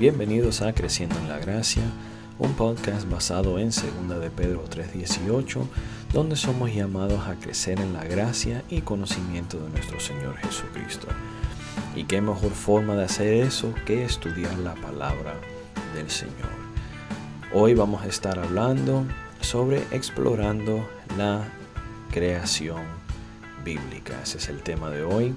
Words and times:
Bienvenidos 0.00 0.62
a 0.62 0.72
Creciendo 0.72 1.18
en 1.18 1.28
la 1.28 1.38
Gracia, 1.38 1.82
un 2.38 2.54
podcast 2.54 3.06
basado 3.06 3.58
en 3.58 3.68
2 3.68 4.18
de 4.18 4.30
Pedro 4.30 4.64
3:18, 4.64 5.68
donde 6.14 6.36
somos 6.36 6.74
llamados 6.74 7.28
a 7.28 7.34
crecer 7.34 7.78
en 7.80 7.92
la 7.92 8.04
gracia 8.04 8.64
y 8.70 8.80
conocimiento 8.80 9.58
de 9.58 9.68
nuestro 9.68 10.00
Señor 10.00 10.38
Jesucristo. 10.38 11.06
Y 11.94 12.04
qué 12.04 12.22
mejor 12.22 12.52
forma 12.52 12.94
de 12.94 13.04
hacer 13.04 13.34
eso 13.34 13.74
que 13.84 14.02
estudiar 14.02 14.58
la 14.60 14.74
palabra 14.74 15.34
del 15.94 16.08
Señor. 16.08 16.48
Hoy 17.52 17.74
vamos 17.74 18.00
a 18.00 18.06
estar 18.06 18.38
hablando 18.38 19.04
sobre 19.42 19.82
explorando 19.90 20.88
la 21.18 21.46
creación 22.10 22.84
bíblica. 23.66 24.18
Ese 24.22 24.38
es 24.38 24.48
el 24.48 24.62
tema 24.62 24.88
de 24.88 25.02
hoy. 25.02 25.34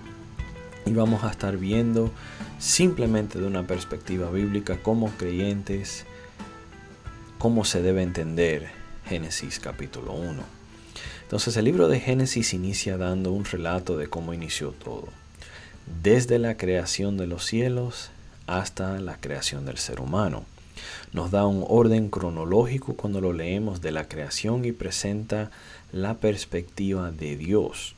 Y 0.86 0.92
vamos 0.94 1.24
a 1.24 1.32
estar 1.32 1.58
viendo 1.58 2.12
simplemente 2.60 3.40
de 3.40 3.48
una 3.48 3.66
perspectiva 3.66 4.30
bíblica 4.30 4.78
como 4.78 5.10
creyentes 5.12 6.06
cómo 7.38 7.66
se 7.66 7.82
debe 7.82 8.04
entender 8.04 8.70
Génesis 9.06 9.60
capítulo 9.60 10.14
1. 10.14 10.44
Entonces 11.24 11.58
el 11.58 11.66
libro 11.66 11.88
de 11.88 12.00
Génesis 12.00 12.54
inicia 12.54 12.98
dando 12.98 13.32
un 13.32 13.46
relato 13.46 13.98
de 13.98 14.08
cómo 14.08 14.34
inició 14.34 14.72
todo, 14.72 15.08
desde 16.02 16.40
la 16.40 16.58
creación 16.58 17.18
de 17.18 17.28
los 17.28 17.46
cielos 17.46 18.12
hasta 18.48 19.00
la 19.00 19.18
creación 19.18 19.66
del 19.66 19.78
ser 19.78 20.00
humano. 20.00 20.46
Nos 21.12 21.32
da 21.32 21.46
un 21.46 21.66
orden 21.68 22.10
cronológico 22.10 22.96
cuando 22.96 23.22
lo 23.22 23.34
leemos 23.34 23.82
de 23.82 23.92
la 23.92 24.08
creación 24.08 24.66
y 24.66 24.72
presenta 24.72 25.52
la 25.92 26.16
perspectiva 26.16 27.12
de 27.12 27.36
Dios. 27.38 27.96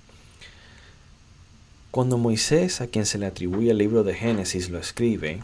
Cuando 1.95 2.17
Moisés, 2.17 2.81
a 2.81 2.87
quien 2.87 3.05
se 3.05 3.17
le 3.17 3.25
atribuye 3.25 3.71
el 3.71 3.77
libro 3.77 4.03
de 4.03 4.13
Génesis, 4.13 4.69
lo 4.69 4.79
escribe, 4.79 5.39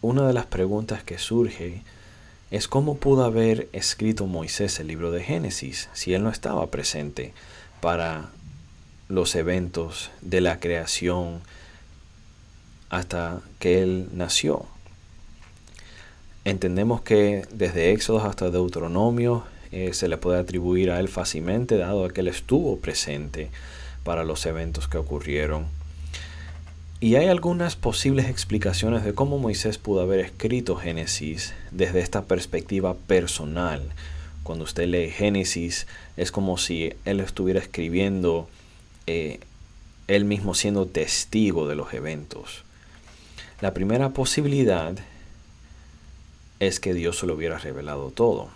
una 0.00 0.26
de 0.26 0.32
las 0.32 0.46
preguntas 0.46 1.04
que 1.04 1.18
surge 1.18 1.82
es 2.50 2.66
cómo 2.66 2.96
pudo 2.96 3.22
haber 3.24 3.68
escrito 3.74 4.26
Moisés 4.26 4.80
el 4.80 4.86
libro 4.86 5.10
de 5.10 5.22
Génesis 5.22 5.90
si 5.92 6.14
él 6.14 6.22
no 6.22 6.30
estaba 6.30 6.70
presente 6.70 7.34
para 7.82 8.30
los 9.08 9.34
eventos 9.34 10.10
de 10.22 10.40
la 10.40 10.60
creación 10.60 11.42
hasta 12.88 13.42
que 13.58 13.82
él 13.82 14.08
nació. 14.14 14.64
Entendemos 16.46 17.02
que 17.02 17.46
desde 17.52 17.92
Éxodo 17.92 18.24
hasta 18.24 18.48
Deuteronomio 18.48 19.44
eh, 19.72 19.92
se 19.92 20.08
le 20.08 20.16
puede 20.16 20.40
atribuir 20.40 20.90
a 20.90 21.00
él 21.00 21.08
fácilmente, 21.08 21.76
dado 21.76 22.08
que 22.08 22.22
él 22.22 22.28
estuvo 22.28 22.78
presente 22.78 23.50
para 24.04 24.24
los 24.24 24.46
eventos 24.46 24.88
que 24.88 24.98
ocurrieron. 24.98 25.66
Y 27.00 27.16
hay 27.16 27.26
algunas 27.26 27.74
posibles 27.74 28.28
explicaciones 28.28 29.04
de 29.04 29.12
cómo 29.12 29.38
Moisés 29.38 29.76
pudo 29.76 30.02
haber 30.02 30.20
escrito 30.20 30.76
Génesis 30.76 31.52
desde 31.72 32.00
esta 32.00 32.22
perspectiva 32.22 32.94
personal. 32.94 33.82
Cuando 34.44 34.64
usted 34.64 34.86
lee 34.86 35.10
Génesis 35.10 35.86
es 36.16 36.30
como 36.30 36.58
si 36.58 36.94
él 37.04 37.20
estuviera 37.20 37.58
escribiendo 37.58 38.48
eh, 39.08 39.40
él 40.06 40.24
mismo 40.24 40.54
siendo 40.54 40.86
testigo 40.86 41.66
de 41.66 41.74
los 41.74 41.92
eventos. 41.92 42.62
La 43.60 43.74
primera 43.74 44.10
posibilidad 44.10 44.94
es 46.60 46.78
que 46.78 46.94
Dios 46.94 47.18
se 47.18 47.26
lo 47.26 47.34
hubiera 47.34 47.58
revelado 47.58 48.10
todo. 48.10 48.50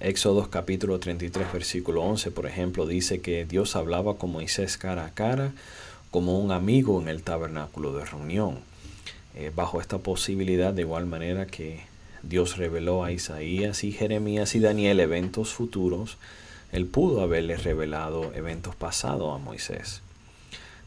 Éxodo 0.00 0.48
capítulo 0.48 1.00
33 1.00 1.52
versículo 1.52 2.02
11, 2.02 2.30
por 2.30 2.46
ejemplo, 2.46 2.86
dice 2.86 3.20
que 3.20 3.44
Dios 3.44 3.74
hablaba 3.74 4.16
con 4.16 4.30
Moisés 4.30 4.78
cara 4.78 5.04
a 5.04 5.10
cara 5.10 5.52
como 6.12 6.38
un 6.38 6.52
amigo 6.52 7.02
en 7.02 7.08
el 7.08 7.24
tabernáculo 7.24 7.92
de 7.92 8.04
reunión. 8.04 8.60
Eh, 9.34 9.50
bajo 9.54 9.80
esta 9.80 9.98
posibilidad, 9.98 10.72
de 10.72 10.82
igual 10.82 11.06
manera 11.06 11.46
que 11.46 11.80
Dios 12.22 12.58
reveló 12.58 13.02
a 13.02 13.10
Isaías 13.10 13.82
y 13.82 13.90
Jeremías 13.90 14.54
y 14.54 14.60
Daniel 14.60 15.00
eventos 15.00 15.52
futuros, 15.52 16.16
él 16.70 16.86
pudo 16.86 17.20
haberle 17.20 17.56
revelado 17.56 18.32
eventos 18.34 18.76
pasados 18.76 19.34
a 19.34 19.38
Moisés. 19.42 20.02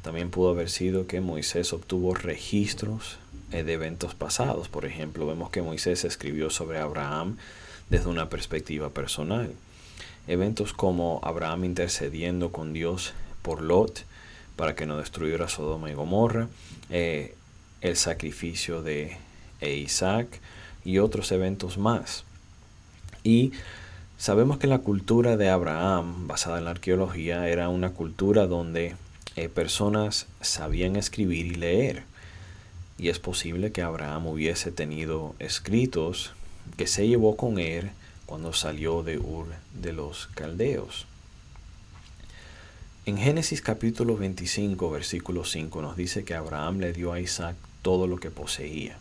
También 0.02 0.32
pudo 0.32 0.50
haber 0.50 0.70
sido 0.70 1.06
que 1.08 1.22
Moisés 1.22 1.74
obtuvo 1.74 2.16
registros 2.16 3.20
eh, 3.52 3.64
de 3.64 3.74
eventos 3.74 4.16
pasados. 4.16 4.68
Por 4.68 4.86
ejemplo, 4.86 5.28
vemos 5.28 5.50
que 5.52 5.62
Moisés 5.62 6.06
escribió 6.06 6.50
sobre 6.50 6.80
Abraham 6.80 7.38
desde 7.90 8.10
una 8.10 8.30
perspectiva 8.30 8.90
personal. 8.90 9.54
Eventos 10.28 10.74
como 10.74 11.20
Abraham 11.24 11.66
intercediendo 11.66 12.52
con 12.52 12.74
Dios 12.74 13.14
por 13.42 13.62
Lot 13.62 14.06
para 14.56 14.76
que 14.76 14.86
no 14.86 14.98
destruyera 14.98 15.48
Sodoma 15.48 15.90
y 15.90 15.94
Gomorra, 15.94 16.48
eh, 16.90 17.36
el 17.82 17.96
sacrificio 17.96 18.84
de 18.84 19.18
Isaac 19.62 20.40
y 20.84 21.00
otros 21.00 21.32
eventos 21.32 21.78
más. 21.78 22.26
Y 23.24 23.52
sabemos 24.18 24.58
que 24.58 24.68
la 24.68 24.80
cultura 24.80 25.38
de 25.38 25.50
Abraham, 25.50 26.28
basada 26.28 26.58
en 26.58 26.66
la 26.66 26.72
arqueología, 26.72 27.48
era 27.48 27.70
una 27.70 27.92
cultura 27.92 28.48
donde 28.48 28.96
eh, 29.36 29.50
personas 29.50 30.28
sabían 30.42 30.96
escribir 30.96 31.46
y 31.46 31.56
leer. 31.56 32.04
Y 32.98 33.10
es 33.10 33.20
posible 33.20 33.72
que 33.72 33.82
Abraham 33.82 34.28
hubiese 34.28 34.72
tenido 34.72 35.36
escritos 35.40 36.34
que 36.78 36.88
se 36.88 37.08
llevó 37.08 37.38
con 37.38 37.58
él 37.58 37.92
cuando 38.26 38.54
salió 38.54 39.04
de 39.04 39.18
Ur 39.18 39.48
de 39.74 39.94
los 39.94 40.28
Caldeos. 40.28 41.08
En 43.06 43.18
Génesis 43.18 43.62
capítulo 43.62 44.16
25, 44.16 44.92
versículo 44.92 45.44
5 45.44 45.82
nos 45.82 45.98
dice 45.98 46.24
que 46.24 46.36
Abraham 46.36 46.80
le 46.80 46.94
dio 46.94 47.12
a 47.12 47.20
Isaac 47.20 47.56
todo 47.82 48.06
lo 48.06 48.18
que 48.18 48.30
poseía, 48.30 48.98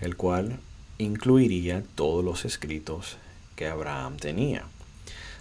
el 0.00 0.16
cual 0.16 0.60
incluiría 0.98 1.82
todos 1.96 2.24
los 2.24 2.44
escritos 2.44 3.16
que 3.56 3.66
Abraham 3.66 4.16
tenía. 4.16 4.66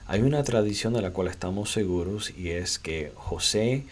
Hay 0.07 0.21
una 0.21 0.43
tradición 0.43 0.93
de 0.93 1.01
la 1.01 1.11
cual 1.11 1.27
estamos 1.27 1.71
seguros 1.71 2.33
y 2.35 2.49
es 2.49 2.79
que 2.79 3.11
José 3.15 3.85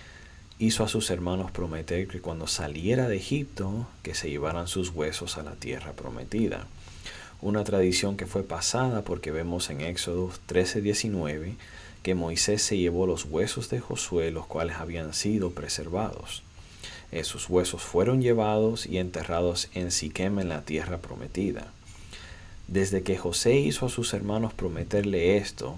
hizo 0.66 0.84
a 0.84 0.88
sus 0.88 1.10
hermanos 1.10 1.52
prometer 1.52 2.08
que 2.08 2.22
cuando 2.22 2.48
saliera 2.48 3.08
de 3.08 3.18
Egipto 3.18 3.88
que 4.02 4.16
se 4.16 4.30
llevaran 4.30 4.68
sus 4.68 4.90
huesos 4.90 5.38
a 5.38 5.44
la 5.44 5.56
tierra 5.56 5.94
prometida 5.94 6.66
una 7.44 7.66
tradición 7.66 8.16
que 8.16 8.26
fue 8.26 8.44
pasada 8.44 9.02
porque 9.02 9.30
vemos 9.32 9.70
en 9.70 9.82
Éxodo 9.82 10.32
13:19 10.48 11.56
que 12.02 12.16
Moisés 12.16 12.62
se 12.62 12.78
llevó 12.78 13.06
los 13.06 13.26
huesos 13.26 13.70
de 13.70 13.82
Josué, 13.82 14.32
los 14.32 14.46
cuales 14.46 14.78
habían 14.78 15.14
sido 15.14 15.52
preservados. 15.52 16.44
Esos 17.12 17.50
huesos 17.50 17.82
fueron 17.82 18.22
llevados 18.22 18.86
y 18.86 18.98
enterrados 18.98 19.70
en 19.74 19.92
Siquem 19.92 20.40
en 20.40 20.50
la 20.50 20.62
tierra 20.62 21.00
prometida. 21.00 21.68
Desde 22.70 23.04
que 23.04 23.18
José 23.18 23.56
hizo 23.56 23.86
a 23.86 23.90
sus 23.90 24.14
hermanos 24.14 24.54
prometerle 24.54 25.36
esto, 25.38 25.76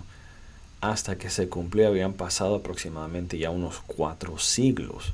hasta 0.82 1.18
que 1.18 1.30
se 1.30 1.50
cumplió 1.50 1.88
habían 1.88 2.14
pasado 2.14 2.56
aproximadamente 2.56 3.38
ya 3.38 3.50
unos 3.50 3.82
cuatro 3.88 4.38
siglos 4.38 5.14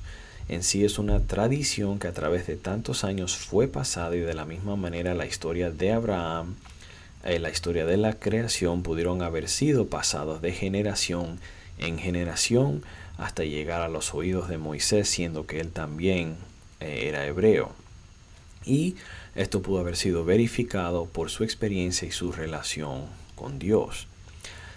en 0.51 0.63
sí 0.63 0.83
es 0.83 0.99
una 0.99 1.21
tradición 1.21 1.97
que 1.97 2.07
a 2.07 2.13
través 2.13 2.45
de 2.45 2.57
tantos 2.57 3.05
años 3.05 3.37
fue 3.37 3.69
pasada 3.69 4.17
y 4.17 4.19
de 4.19 4.33
la 4.33 4.43
misma 4.43 4.75
manera 4.75 5.13
la 5.13 5.25
historia 5.25 5.71
de 5.71 5.93
Abraham, 5.93 6.55
eh, 7.23 7.39
la 7.39 7.49
historia 7.49 7.85
de 7.85 7.95
la 7.95 8.19
creación 8.19 8.83
pudieron 8.83 9.21
haber 9.21 9.47
sido 9.47 9.87
pasados 9.87 10.41
de 10.41 10.51
generación 10.51 11.39
en 11.77 11.97
generación 11.97 12.83
hasta 13.17 13.45
llegar 13.45 13.81
a 13.81 13.87
los 13.87 14.13
oídos 14.13 14.49
de 14.49 14.57
Moisés, 14.57 15.07
siendo 15.07 15.45
que 15.45 15.61
él 15.61 15.71
también 15.71 16.35
eh, 16.81 17.03
era 17.07 17.25
hebreo. 17.25 17.71
Y 18.65 18.97
esto 19.35 19.61
pudo 19.61 19.79
haber 19.79 19.95
sido 19.95 20.25
verificado 20.25 21.05
por 21.05 21.29
su 21.29 21.45
experiencia 21.45 22.05
y 22.05 22.11
su 22.11 22.33
relación 22.33 23.05
con 23.35 23.57
Dios. 23.57 24.07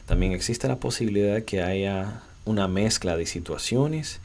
También 0.06 0.32
existe 0.32 0.69
la 0.69 0.76
posibilidad 0.76 1.34
de 1.34 1.44
que 1.44 1.62
haya 1.62 2.22
una 2.44 2.69
mezcla 2.69 3.16
de 3.16 3.26
situaciones 3.26 4.20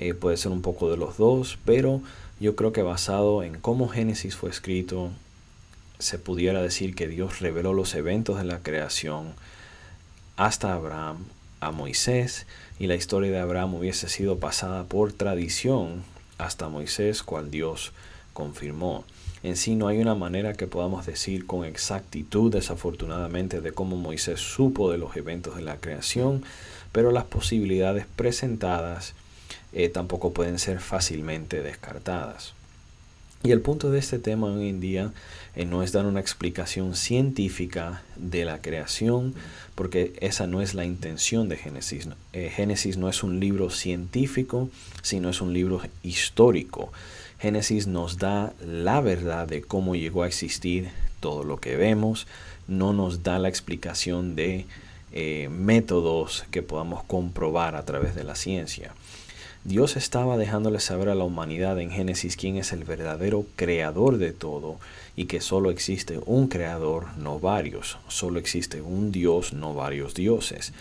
eh, 0.00 0.14
puede 0.14 0.38
ser 0.38 0.50
un 0.50 0.62
poco 0.62 0.90
de 0.90 0.96
los 0.96 1.18
dos, 1.18 1.58
pero 1.66 2.00
yo 2.40 2.56
creo 2.56 2.72
que 2.72 2.82
basado 2.82 3.42
en 3.42 3.60
cómo 3.60 3.88
Génesis 3.88 4.34
fue 4.34 4.48
escrito, 4.48 5.10
se 5.98 6.18
pudiera 6.18 6.62
decir 6.62 6.94
que 6.94 7.06
Dios 7.06 7.40
reveló 7.40 7.74
los 7.74 7.94
eventos 7.94 8.38
de 8.38 8.44
la 8.44 8.60
creación 8.60 9.34
hasta 10.38 10.72
Abraham, 10.72 11.26
a 11.60 11.70
Moisés, 11.70 12.46
y 12.78 12.86
la 12.86 12.94
historia 12.94 13.30
de 13.30 13.40
Abraham 13.40 13.74
hubiese 13.74 14.08
sido 14.08 14.38
pasada 14.38 14.84
por 14.84 15.12
tradición 15.12 16.02
hasta 16.38 16.70
Moisés, 16.70 17.22
cual 17.22 17.50
Dios 17.50 17.92
confirmó. 18.32 19.04
En 19.42 19.56
sí 19.56 19.74
no 19.74 19.88
hay 19.88 19.98
una 19.98 20.14
manera 20.14 20.52
que 20.52 20.66
podamos 20.66 21.06
decir 21.06 21.46
con 21.46 21.64
exactitud, 21.64 22.52
desafortunadamente, 22.52 23.60
de 23.60 23.72
cómo 23.72 23.96
Moisés 23.96 24.40
supo 24.40 24.90
de 24.90 24.98
los 24.98 25.16
eventos 25.16 25.56
de 25.56 25.62
la 25.62 25.76
creación, 25.76 26.42
pero 26.92 27.10
las 27.10 27.24
posibilidades 27.24 28.06
presentadas 28.16 29.14
eh, 29.72 29.88
tampoco 29.88 30.32
pueden 30.32 30.58
ser 30.58 30.80
fácilmente 30.80 31.62
descartadas. 31.62 32.54
Y 33.42 33.52
el 33.52 33.62
punto 33.62 33.90
de 33.90 33.98
este 33.98 34.18
tema 34.18 34.48
hoy 34.48 34.68
en 34.68 34.80
día 34.80 35.12
eh, 35.56 35.64
no 35.64 35.82
es 35.82 35.92
dar 35.92 36.04
una 36.04 36.20
explicación 36.20 36.94
científica 36.94 38.02
de 38.16 38.44
la 38.44 38.60
creación, 38.60 39.34
porque 39.74 40.12
esa 40.20 40.46
no 40.46 40.60
es 40.60 40.74
la 40.74 40.84
intención 40.84 41.48
de 41.48 41.56
Génesis. 41.56 42.06
Eh, 42.34 42.50
Génesis 42.54 42.98
no 42.98 43.08
es 43.08 43.22
un 43.22 43.40
libro 43.40 43.70
científico, 43.70 44.68
sino 45.00 45.30
es 45.30 45.40
un 45.40 45.54
libro 45.54 45.80
histórico. 46.02 46.92
Génesis 47.40 47.86
nos 47.86 48.18
da 48.18 48.52
la 48.62 49.00
verdad 49.00 49.48
de 49.48 49.62
cómo 49.62 49.94
llegó 49.94 50.24
a 50.24 50.26
existir 50.26 50.90
todo 51.20 51.42
lo 51.42 51.56
que 51.58 51.74
vemos, 51.74 52.26
no 52.68 52.92
nos 52.92 53.22
da 53.22 53.38
la 53.38 53.48
explicación 53.48 54.36
de 54.36 54.66
eh, 55.12 55.48
métodos 55.50 56.44
que 56.50 56.62
podamos 56.62 57.02
comprobar 57.04 57.76
a 57.76 57.84
través 57.86 58.14
de 58.14 58.24
la 58.24 58.34
ciencia. 58.34 58.92
Dios 59.64 59.96
estaba 59.96 60.36
dejándole 60.36 60.80
saber 60.80 61.08
a 61.08 61.14
la 61.14 61.24
humanidad 61.24 61.80
en 61.80 61.90
Génesis 61.90 62.36
quién 62.36 62.56
es 62.56 62.72
el 62.72 62.84
verdadero 62.84 63.46
creador 63.56 64.18
de 64.18 64.32
todo 64.32 64.78
y 65.16 65.24
que 65.24 65.40
solo 65.40 65.70
existe 65.70 66.20
un 66.26 66.48
creador, 66.48 67.06
no 67.16 67.40
varios. 67.40 67.98
Solo 68.08 68.38
existe 68.38 68.82
un 68.82 69.12
Dios, 69.12 69.52
no 69.52 69.74
varios 69.74 70.14
dioses. 70.14 70.72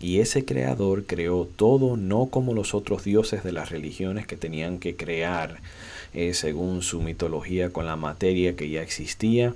Y 0.00 0.20
ese 0.20 0.44
creador 0.44 1.04
creó 1.04 1.46
todo 1.46 1.96
no 1.96 2.26
como 2.26 2.54
los 2.54 2.74
otros 2.74 3.02
dioses 3.02 3.42
de 3.42 3.50
las 3.52 3.70
religiones 3.70 4.26
que 4.26 4.36
tenían 4.36 4.78
que 4.78 4.94
crear 4.94 5.58
eh, 6.14 6.34
según 6.34 6.82
su 6.82 7.00
mitología 7.00 7.70
con 7.70 7.86
la 7.86 7.96
materia 7.96 8.56
que 8.56 8.68
ya 8.68 8.82
existía 8.82 9.54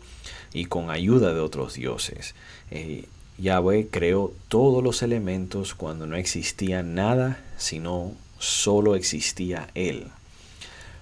y 0.52 0.66
con 0.66 0.90
ayuda 0.90 1.32
de 1.32 1.40
otros 1.40 1.74
dioses. 1.74 2.34
Eh, 2.70 3.06
Yahweh 3.38 3.88
creó 3.90 4.32
todos 4.48 4.84
los 4.84 5.02
elementos 5.02 5.74
cuando 5.74 6.06
no 6.06 6.16
existía 6.16 6.82
nada 6.82 7.42
sino 7.56 8.12
solo 8.38 8.94
existía 8.94 9.68
Él. 9.74 10.06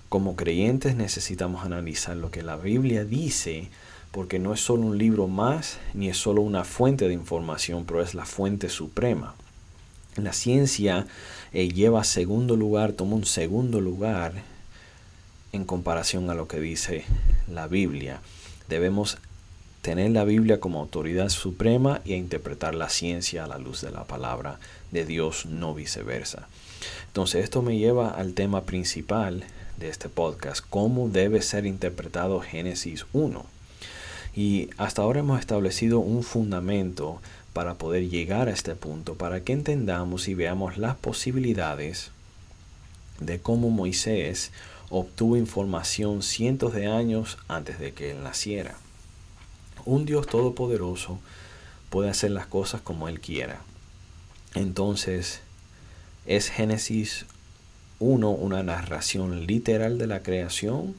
Como 0.08 0.36
creyentes 0.36 0.96
necesitamos 0.96 1.64
analizar 1.64 2.16
lo 2.16 2.30
que 2.30 2.42
la 2.42 2.56
Biblia 2.56 3.04
dice 3.04 3.68
porque 4.10 4.38
no 4.38 4.52
es 4.52 4.60
solo 4.60 4.82
un 4.82 4.98
libro 4.98 5.28
más 5.28 5.78
ni 5.94 6.08
es 6.08 6.16
solo 6.16 6.42
una 6.42 6.64
fuente 6.64 7.06
de 7.06 7.14
información, 7.14 7.84
pero 7.84 8.02
es 8.02 8.14
la 8.14 8.24
fuente 8.24 8.68
suprema. 8.68 9.34
La 10.16 10.32
ciencia 10.32 11.06
eh, 11.52 11.68
lleva 11.68 12.02
segundo 12.04 12.56
lugar, 12.56 12.92
toma 12.92 13.14
un 13.14 13.24
segundo 13.24 13.80
lugar 13.80 14.32
en 15.52 15.64
comparación 15.64 16.30
a 16.30 16.34
lo 16.34 16.48
que 16.48 16.60
dice 16.60 17.04
la 17.48 17.66
Biblia. 17.66 18.20
Debemos 18.68 19.18
tener 19.82 20.10
la 20.10 20.24
Biblia 20.24 20.60
como 20.60 20.80
autoridad 20.80 21.28
suprema 21.30 22.00
y 22.04 22.14
interpretar 22.14 22.74
la 22.74 22.88
ciencia 22.88 23.44
a 23.44 23.46
la 23.46 23.58
luz 23.58 23.80
de 23.80 23.90
la 23.90 24.04
palabra 24.04 24.58
de 24.90 25.06
Dios, 25.06 25.46
no 25.46 25.74
viceversa. 25.74 26.48
Entonces 27.06 27.44
esto 27.44 27.62
me 27.62 27.78
lleva 27.78 28.10
al 28.10 28.34
tema 28.34 28.62
principal 28.62 29.44
de 29.78 29.88
este 29.88 30.08
podcast, 30.08 30.64
cómo 30.68 31.08
debe 31.08 31.42
ser 31.42 31.66
interpretado 31.66 32.40
Génesis 32.40 33.06
1. 33.12 33.44
Y 34.36 34.70
hasta 34.76 35.02
ahora 35.02 35.20
hemos 35.20 35.40
establecido 35.40 35.98
un 35.98 36.22
fundamento 36.22 37.20
para 37.52 37.74
poder 37.74 38.08
llegar 38.08 38.48
a 38.48 38.52
este 38.52 38.76
punto, 38.76 39.14
para 39.14 39.40
que 39.40 39.52
entendamos 39.52 40.28
y 40.28 40.34
veamos 40.34 40.76
las 40.76 40.96
posibilidades 40.96 42.10
de 43.18 43.40
cómo 43.40 43.70
Moisés 43.70 44.52
obtuvo 44.90 45.36
información 45.36 46.22
cientos 46.22 46.74
de 46.74 46.86
años 46.86 47.38
antes 47.48 47.78
de 47.78 47.94
que 47.94 48.10
él 48.10 48.22
naciera. 48.22 48.76
Un 49.86 50.04
Dios 50.04 50.26
todopoderoso 50.26 51.18
puede 51.88 52.10
hacer 52.10 52.32
las 52.32 52.46
cosas 52.46 52.82
como 52.82 53.08
él 53.08 53.20
quiera. 53.20 53.62
Entonces, 54.54 55.40
¿Es 56.26 56.50
Génesis 56.50 57.24
1 57.98 58.30
una 58.30 58.62
narración 58.62 59.46
literal 59.46 59.98
de 59.98 60.06
la 60.06 60.22
creación 60.22 60.94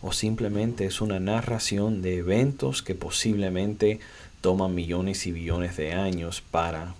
o 0.00 0.12
simplemente 0.12 0.86
es 0.86 1.00
una 1.00 1.20
narración 1.20 2.00
de 2.02 2.16
eventos 2.16 2.82
que 2.82 2.94
posiblemente 2.94 4.00
toman 4.40 4.74
millones 4.74 5.26
y 5.26 5.32
billones 5.32 5.76
de 5.76 5.92
años 5.92 6.40
para 6.40 6.94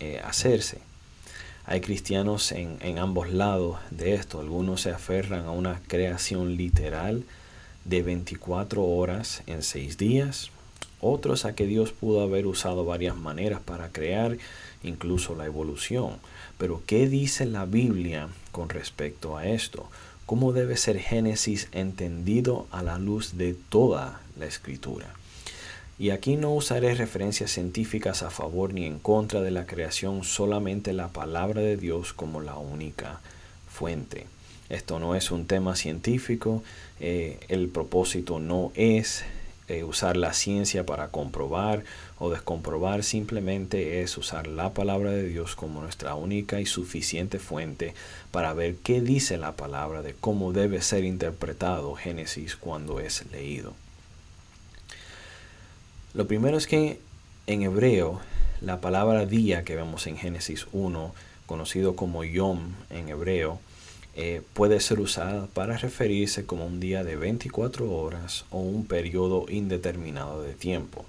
eh, 0.00 0.20
hacerse? 0.24 0.80
Hay 1.66 1.80
cristianos 1.80 2.52
en, 2.52 2.98
ambos 2.98 3.30
lados 3.30 3.78
de 3.90 4.14
esto. 4.14 4.38
Algunos 4.38 4.82
se 4.82 4.90
aferran 4.90 5.46
a 5.46 5.50
una 5.50 5.80
creación 5.86 6.56
literal 6.58 7.24
de 7.86 8.02
24 8.02 8.84
horas 8.84 9.42
en 9.46 9.62
6 9.62 9.96
días. 9.96 10.50
Otros 11.00 11.46
a 11.46 11.54
que 11.54 11.66
Dios 11.66 11.92
pudo 11.92 12.20
haber 12.20 12.46
usado 12.46 12.84
varias 12.84 13.16
maneras 13.16 13.60
para 13.64 13.88
crear, 13.88 14.36
incluso 14.82 15.34
la 15.34 15.46
evolución. 15.46 16.16
Pero 16.58 16.82
¿qué 16.86 17.08
dice 17.08 17.46
la 17.46 17.64
Biblia 17.64 18.28
con 18.52 18.68
respecto 18.68 19.38
a 19.38 19.46
esto? 19.46 19.88
¿Cómo 20.26 20.52
debe 20.52 20.76
ser 20.76 20.98
Génesis 20.98 21.68
entendido 21.72 22.66
a 22.72 22.82
la 22.82 22.98
luz 22.98 23.38
de 23.38 23.54
toda 23.54 24.20
la 24.38 24.44
escritura? 24.44 25.14
Y 25.98 26.10
aquí 26.10 26.36
no 26.36 26.52
usaré 26.52 26.94
referencias 26.94 27.52
científicas 27.52 28.22
a 28.22 28.30
favor 28.30 28.74
ni 28.74 28.84
en 28.84 28.98
contra 28.98 29.42
de 29.42 29.52
la 29.52 29.66
creación, 29.66 30.24
solamente 30.24 30.92
la 30.92 31.08
palabra 31.08 31.60
de 31.60 31.76
Dios 31.76 32.12
como 32.12 32.40
la 32.40 32.56
única 32.56 33.20
fuente. 33.68 34.26
Esto 34.68 34.98
no 34.98 35.14
es 35.14 35.30
un 35.30 35.46
tema 35.46 35.76
científico, 35.76 36.64
eh, 36.98 37.38
el 37.48 37.68
propósito 37.68 38.40
no 38.40 38.72
es 38.74 39.24
eh, 39.68 39.84
usar 39.84 40.16
la 40.16 40.32
ciencia 40.32 40.84
para 40.84 41.08
comprobar 41.08 41.84
o 42.18 42.28
descomprobar, 42.28 43.04
simplemente 43.04 44.02
es 44.02 44.18
usar 44.18 44.46
la 44.46 44.74
palabra 44.74 45.10
de 45.10 45.28
Dios 45.28 45.54
como 45.54 45.80
nuestra 45.80 46.16
única 46.16 46.60
y 46.60 46.66
suficiente 46.66 47.38
fuente 47.38 47.94
para 48.32 48.52
ver 48.52 48.76
qué 48.82 49.00
dice 49.00 49.38
la 49.38 49.52
palabra 49.52 50.02
de 50.02 50.14
cómo 50.14 50.52
debe 50.52 50.82
ser 50.82 51.04
interpretado 51.04 51.94
Génesis 51.94 52.56
cuando 52.56 53.00
es 53.00 53.24
leído. 53.30 53.74
Lo 56.14 56.28
primero 56.28 56.56
es 56.56 56.68
que 56.68 57.00
en 57.48 57.62
hebreo 57.62 58.20
la 58.60 58.80
palabra 58.80 59.26
día 59.26 59.64
que 59.64 59.74
vemos 59.74 60.06
en 60.06 60.16
Génesis 60.16 60.68
1, 60.72 61.12
conocido 61.46 61.96
como 61.96 62.22
yom 62.22 62.72
en 62.90 63.08
hebreo, 63.08 63.58
eh, 64.14 64.40
puede 64.52 64.78
ser 64.78 65.00
usada 65.00 65.48
para 65.48 65.76
referirse 65.76 66.46
como 66.46 66.66
un 66.66 66.78
día 66.78 67.02
de 67.02 67.16
24 67.16 67.90
horas 67.92 68.44
o 68.50 68.60
un 68.60 68.86
periodo 68.86 69.46
indeterminado 69.48 70.40
de 70.40 70.54
tiempo. 70.54 71.04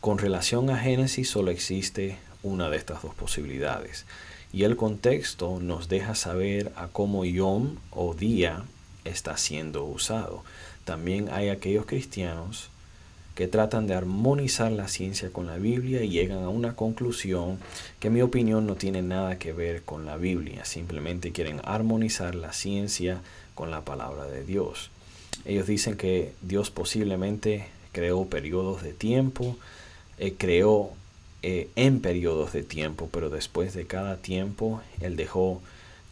Con 0.00 0.16
relación 0.16 0.70
a 0.70 0.78
Génesis 0.78 1.28
solo 1.28 1.50
existe 1.50 2.16
una 2.42 2.70
de 2.70 2.78
estas 2.78 3.02
dos 3.02 3.14
posibilidades 3.14 4.06
y 4.54 4.64
el 4.64 4.76
contexto 4.76 5.60
nos 5.60 5.90
deja 5.90 6.14
saber 6.14 6.72
a 6.76 6.88
cómo 6.88 7.26
yom 7.26 7.76
o 7.90 8.14
día 8.14 8.64
está 9.04 9.36
siendo 9.36 9.84
usado. 9.84 10.44
También 10.86 11.28
hay 11.30 11.50
aquellos 11.50 11.84
cristianos 11.84 12.70
que 13.34 13.48
tratan 13.48 13.86
de 13.86 13.94
armonizar 13.94 14.70
la 14.70 14.88
ciencia 14.88 15.30
con 15.30 15.46
la 15.46 15.56
Biblia 15.56 16.02
y 16.02 16.10
llegan 16.10 16.44
a 16.44 16.48
una 16.48 16.76
conclusión 16.76 17.58
que 17.98 18.08
en 18.08 18.14
mi 18.14 18.22
opinión 18.22 18.66
no 18.66 18.76
tiene 18.76 19.02
nada 19.02 19.38
que 19.38 19.52
ver 19.52 19.82
con 19.82 20.06
la 20.06 20.16
Biblia, 20.16 20.64
simplemente 20.64 21.32
quieren 21.32 21.60
armonizar 21.64 22.34
la 22.34 22.52
ciencia 22.52 23.22
con 23.54 23.70
la 23.70 23.84
palabra 23.84 24.26
de 24.26 24.44
Dios. 24.44 24.90
Ellos 25.44 25.66
dicen 25.66 25.96
que 25.96 26.32
Dios 26.42 26.70
posiblemente 26.70 27.66
creó 27.92 28.26
periodos 28.26 28.82
de 28.82 28.92
tiempo, 28.92 29.56
eh, 30.18 30.34
creó 30.38 30.92
eh, 31.42 31.68
en 31.74 32.00
periodos 32.00 32.52
de 32.52 32.62
tiempo, 32.62 33.08
pero 33.12 33.30
después 33.30 33.74
de 33.74 33.86
cada 33.86 34.16
tiempo 34.16 34.80
Él 35.00 35.16
dejó 35.16 35.60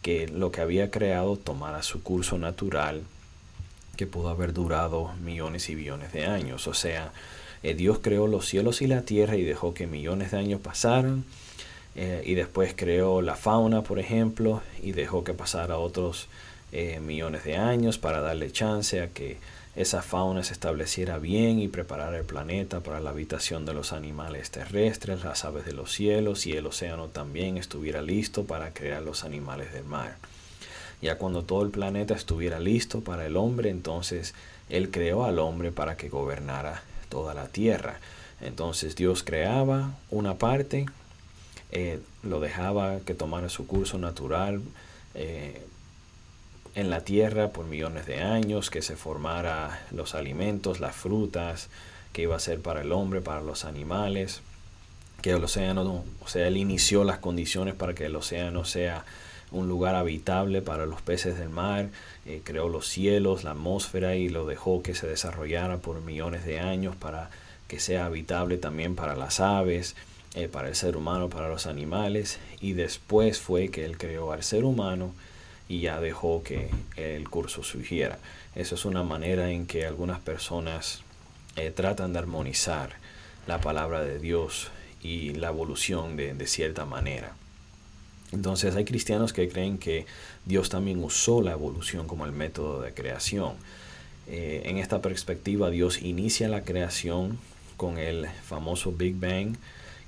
que 0.01 0.27
lo 0.27 0.51
que 0.51 0.61
había 0.61 0.91
creado 0.91 1.37
tomara 1.37 1.83
su 1.83 2.03
curso 2.03 2.37
natural 2.37 3.03
que 3.95 4.07
pudo 4.07 4.29
haber 4.29 4.53
durado 4.53 5.11
millones 5.23 5.69
y 5.69 5.75
billones 5.75 6.11
de 6.13 6.25
años. 6.25 6.67
O 6.67 6.73
sea, 6.73 7.11
eh, 7.61 7.73
Dios 7.75 7.99
creó 8.01 8.27
los 8.27 8.47
cielos 8.47 8.81
y 8.81 8.87
la 8.87 9.03
tierra 9.03 9.35
y 9.35 9.43
dejó 9.43 9.73
que 9.73 9.87
millones 9.87 10.31
de 10.31 10.37
años 10.37 10.61
pasaran. 10.61 11.23
Eh, 11.95 12.23
y 12.25 12.33
después 12.33 12.73
creó 12.75 13.21
la 13.21 13.35
fauna, 13.35 13.83
por 13.83 13.99
ejemplo, 13.99 14.63
y 14.81 14.93
dejó 14.93 15.23
que 15.23 15.33
pasara 15.33 15.77
otros 15.77 16.27
eh, 16.71 16.99
millones 16.99 17.43
de 17.43 17.55
años 17.57 17.99
para 17.99 18.19
darle 18.19 18.51
chance 18.51 18.99
a 18.99 19.09
que 19.09 19.37
esa 19.75 20.01
fauna 20.01 20.43
se 20.43 20.53
estableciera 20.53 21.19
bien 21.19 21.59
y 21.59 21.67
preparar 21.67 22.13
el 22.15 22.23
planeta 22.23 22.81
para 22.81 22.99
la 22.99 23.11
habitación 23.11 23.65
de 23.65 23.73
los 23.73 23.91
animales 23.93 24.49
terrestres, 24.51 25.23
las 25.23 25.45
aves 25.45 25.65
de 25.65 25.73
los 25.73 25.91
cielos 25.91 26.45
y 26.47 26.53
el 26.53 26.65
océano 26.65 27.07
también 27.07 27.57
estuviera 27.57 28.01
listo 28.01 28.43
para 28.43 28.73
crear 28.73 29.01
los 29.03 29.23
animales 29.23 29.71
del 29.71 29.83
mar. 29.83 30.15
Ya 31.03 31.17
cuando 31.17 31.43
todo 31.43 31.63
el 31.63 31.69
planeta 31.69 32.13
estuviera 32.13 32.61
listo 32.61 33.01
para 33.01 33.25
el 33.25 33.35
hombre, 33.35 33.69
entonces 33.69 34.33
Él 34.69 34.89
creó 34.89 35.25
al 35.25 35.37
hombre 35.37 35.73
para 35.73 35.97
que 35.97 36.07
gobernara 36.07 36.81
toda 37.09 37.33
la 37.33 37.49
tierra. 37.49 37.99
Entonces 38.39 38.95
Dios 38.95 39.21
creaba 39.21 39.97
una 40.11 40.35
parte, 40.35 40.85
eh, 41.71 41.99
lo 42.23 42.39
dejaba 42.39 43.01
que 43.01 43.15
tomara 43.15 43.49
su 43.49 43.67
curso 43.67 43.97
natural 43.97 44.61
eh, 45.13 45.61
en 46.73 46.89
la 46.89 47.01
tierra 47.01 47.49
por 47.49 47.65
millones 47.65 48.05
de 48.05 48.21
años, 48.21 48.69
que 48.69 48.81
se 48.81 48.95
formara 48.95 49.85
los 49.91 50.15
alimentos, 50.15 50.79
las 50.79 50.95
frutas, 50.95 51.67
que 52.13 52.21
iba 52.21 52.37
a 52.37 52.39
ser 52.39 52.61
para 52.61 52.79
el 52.79 52.93
hombre, 52.93 53.19
para 53.19 53.41
los 53.41 53.65
animales, 53.65 54.39
que 55.21 55.31
el 55.31 55.43
océano, 55.43 56.05
o 56.21 56.27
sea, 56.29 56.47
él 56.47 56.55
inició 56.55 57.03
las 57.03 57.17
condiciones 57.17 57.75
para 57.75 57.93
que 57.93 58.05
el 58.05 58.15
océano 58.15 58.63
sea 58.63 59.03
un 59.53 59.67
lugar 59.67 59.95
habitable 59.95 60.61
para 60.61 60.85
los 60.85 61.01
peces 61.01 61.37
del 61.37 61.49
mar, 61.49 61.89
eh, 62.25 62.41
creó 62.43 62.67
los 62.67 62.87
cielos, 62.87 63.43
la 63.43 63.51
atmósfera 63.51 64.15
y 64.15 64.27
lo 64.27 64.45
dejó 64.45 64.81
que 64.83 64.95
se 64.95 65.07
desarrollara 65.07 65.77
por 65.77 66.01
millones 66.01 66.43
de 66.43 66.59
años 66.59 66.95
para 66.95 67.29
que 67.67 67.79
sea 67.79 68.05
habitable 68.05 68.57
también 68.57 68.95
para 68.95 69.15
las 69.15 69.39
aves, 69.39 69.95
eh, 70.33 70.47
para 70.47 70.67
el 70.67 70.75
ser 70.75 70.97
humano, 70.97 71.29
para 71.29 71.47
los 71.47 71.67
animales, 71.67 72.39
y 72.59 72.73
después 72.73 73.39
fue 73.39 73.69
que 73.69 73.85
él 73.85 73.97
creó 73.97 74.31
al 74.31 74.43
ser 74.43 74.65
humano 74.65 75.13
y 75.69 75.81
ya 75.81 76.01
dejó 76.01 76.43
que 76.43 76.69
el 76.97 77.29
curso 77.29 77.63
surgiera. 77.63 78.17
Esa 78.55 78.75
es 78.75 78.85
una 78.85 79.03
manera 79.03 79.51
en 79.51 79.65
que 79.65 79.85
algunas 79.85 80.19
personas 80.19 81.01
eh, 81.55 81.71
tratan 81.71 82.13
de 82.13 82.19
armonizar 82.19 82.91
la 83.47 83.61
palabra 83.61 84.01
de 84.01 84.19
Dios 84.19 84.69
y 85.01 85.33
la 85.33 85.49
evolución 85.49 86.17
de, 86.17 86.33
de 86.33 86.47
cierta 86.47 86.85
manera. 86.85 87.35
Entonces 88.33 88.75
hay 88.75 88.83
cristianos 88.83 89.31
que 89.31 89.47
creen 89.47 89.77
que 89.77 90.07
Dios 90.45 90.69
también 90.69 91.03
usó 91.03 91.41
la 91.41 91.51
evolución 91.51 92.07
como 92.07 92.25
el 92.25 92.31
método 92.31 92.81
de 92.81 92.91
creación. 92.91 93.53
Eh, 94.27 94.63
en 94.65 94.79
esta 94.79 95.01
perspectiva 95.01 95.69
Dios 95.69 96.01
inicia 96.01 96.47
la 96.49 96.63
creación 96.63 97.37
con 97.77 97.99
el 97.99 98.25
famoso 98.43 98.91
Big 98.91 99.19
Bang 99.19 99.55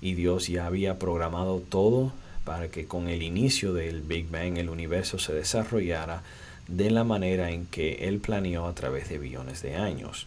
y 0.02 0.16
Dios 0.16 0.48
ya 0.48 0.66
había 0.66 0.98
programado 0.98 1.60
todo 1.60 2.14
para 2.46 2.70
que 2.70 2.86
con 2.86 3.10
el 3.10 3.22
inicio 3.22 3.74
del 3.74 4.02
Big 4.02 4.30
Bang 4.30 4.58
el 4.58 4.70
universo 4.70 5.20
se 5.20 5.34
desarrollara 5.34 6.24
de 6.68 6.90
la 6.90 7.04
manera 7.04 7.52
en 7.52 7.68
que 7.68 8.08
él 8.08 8.20
planeó 8.20 8.66
a 8.66 8.74
través 8.74 9.08
de 9.10 9.20
billones 9.20 9.62
de 9.62 9.76
años. 9.76 10.26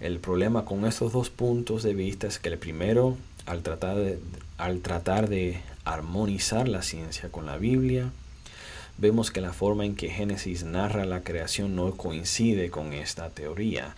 El 0.00 0.18
problema 0.18 0.66
con 0.66 0.84
estos 0.84 1.12
dos 1.12 1.30
puntos 1.30 1.82
de 1.82 1.94
vista 1.94 2.26
es 2.26 2.38
que 2.38 2.50
el 2.50 2.58
primero, 2.58 3.16
al 3.46 3.62
tratar 3.62 3.96
de, 3.96 4.18
al 4.58 4.80
tratar 4.80 5.28
de 5.28 5.60
armonizar 5.84 6.68
la 6.68 6.82
ciencia 6.82 7.30
con 7.30 7.46
la 7.46 7.56
Biblia, 7.56 8.10
vemos 8.98 9.30
que 9.30 9.40
la 9.40 9.52
forma 9.52 9.84
en 9.84 9.96
que 9.96 10.10
Génesis 10.10 10.64
narra 10.64 11.04
la 11.04 11.22
creación 11.22 11.76
no 11.76 11.92
coincide 11.96 12.70
con 12.70 12.92
esta 12.92 13.30
teoría. 13.30 13.94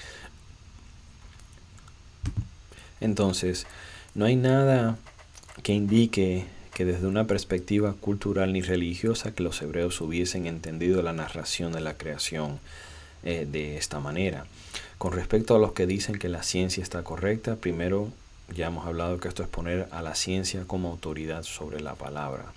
Entonces, 3.01 3.67
no 4.15 4.25
hay 4.25 4.37
nada 4.37 4.97
que 5.63 5.73
indique 5.73 6.47
que 6.75 6.85
desde 6.85 7.07
una 7.07 7.27
perspectiva 7.27 7.95
cultural 7.95 8.53
ni 8.53 8.61
religiosa 8.61 9.35
que 9.35 9.43
los 9.43 9.63
hebreos 9.63 10.01
hubiesen 10.01 10.47
entendido 10.47 11.03
la 11.03 11.13
narración 11.13 11.73
de 11.73 11.81
la 11.81 11.97
creación 11.97 12.59
eh, 13.23 13.47
de 13.51 13.77
esta 13.79 13.99
manera. 13.99 14.47
Con 14.99 15.13
respecto 15.13 15.57
a 15.57 15.59
los 15.59 15.73
que 15.73 15.87
dicen 15.87 16.19
que 16.19 16.29
la 16.29 16.43
ciencia 16.43 16.83
está 16.83 17.03
correcta, 17.03 17.57
primero 17.57 18.11
ya 18.55 18.67
hemos 18.67 18.87
hablado 18.87 19.19
que 19.19 19.29
esto 19.29 19.43
es 19.43 19.49
poner 19.49 19.89
a 19.91 20.03
la 20.03 20.15
ciencia 20.15 20.65
como 20.67 20.91
autoridad 20.91 21.43
sobre 21.43 21.81
la 21.81 21.95
palabra. 21.95 22.53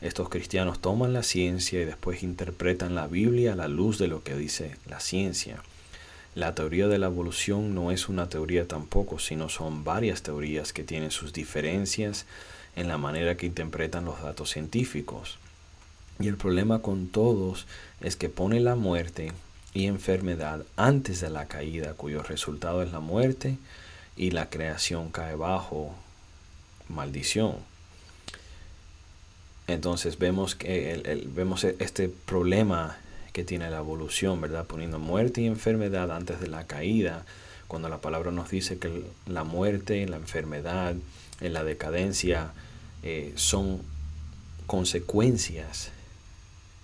Estos 0.00 0.28
cristianos 0.28 0.80
toman 0.80 1.12
la 1.12 1.22
ciencia 1.22 1.80
y 1.80 1.84
después 1.84 2.22
interpretan 2.22 2.94
la 2.94 3.06
Biblia 3.06 3.52
a 3.52 3.56
la 3.56 3.68
luz 3.68 3.98
de 3.98 4.08
lo 4.08 4.22
que 4.22 4.36
dice 4.36 4.76
la 4.86 5.00
ciencia. 5.00 5.62
La 6.34 6.54
teoría 6.54 6.88
de 6.88 6.98
la 6.98 7.06
evolución 7.06 7.74
no 7.74 7.90
es 7.90 8.08
una 8.08 8.28
teoría 8.28 8.68
tampoco, 8.68 9.18
sino 9.18 9.48
son 9.48 9.84
varias 9.84 10.22
teorías 10.22 10.72
que 10.72 10.84
tienen 10.84 11.10
sus 11.10 11.32
diferencias 11.32 12.26
en 12.76 12.88
la 12.88 12.98
manera 12.98 13.36
que 13.36 13.46
interpretan 13.46 14.04
los 14.04 14.20
datos 14.20 14.50
científicos. 14.50 15.38
Y 16.18 16.28
el 16.28 16.36
problema 16.36 16.80
con 16.80 17.08
todos 17.08 17.66
es 18.00 18.16
que 18.16 18.28
pone 18.28 18.60
la 18.60 18.74
muerte 18.74 19.32
y 19.72 19.86
enfermedad 19.86 20.64
antes 20.76 21.20
de 21.20 21.30
la 21.30 21.46
caída, 21.46 21.94
cuyo 21.94 22.22
resultado 22.22 22.82
es 22.82 22.92
la 22.92 23.00
muerte 23.00 23.58
y 24.16 24.30
la 24.30 24.50
creación 24.50 25.10
cae 25.10 25.34
bajo 25.34 25.94
maldición. 26.88 27.56
Entonces 29.66 30.18
vemos 30.18 30.54
que 30.54 31.24
vemos 31.34 31.64
este 31.64 32.08
problema 32.08 32.98
que 33.32 33.44
tiene 33.44 33.70
la 33.70 33.78
evolución, 33.78 34.40
¿verdad? 34.40 34.66
Poniendo 34.66 34.98
muerte 34.98 35.40
y 35.40 35.46
enfermedad 35.46 36.10
antes 36.10 36.40
de 36.40 36.48
la 36.48 36.66
caída, 36.66 37.24
cuando 37.66 37.88
la 37.88 38.00
palabra 38.00 38.30
nos 38.30 38.50
dice 38.50 38.78
que 38.78 39.04
la 39.26 39.42
muerte, 39.42 40.06
la 40.06 40.16
enfermedad, 40.16 40.94
en 41.40 41.52
la 41.52 41.64
decadencia 41.64 42.52
eh, 43.02 43.32
son 43.36 43.82
consecuencias 44.66 45.90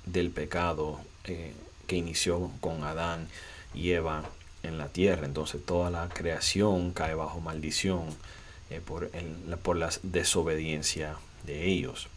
del 0.06 0.30
pecado 0.30 1.00
eh, 1.24 1.52
que 1.86 1.96
inició 1.96 2.50
con 2.60 2.82
Adán 2.84 3.28
y 3.74 3.90
Eva 3.90 4.24
en 4.62 4.78
la 4.78 4.88
tierra. 4.88 5.26
Entonces 5.26 5.64
toda 5.64 5.90
la 5.90 6.08
creación 6.08 6.92
cae 6.92 7.14
bajo 7.14 7.40
maldición 7.40 8.04
eh, 8.70 8.80
por, 8.84 9.10
por 9.62 9.76
la 9.76 9.90
desobediencia 10.02 11.16
de 11.44 11.66
ellos. 11.66 12.08